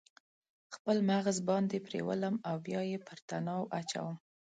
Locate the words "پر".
3.07-3.17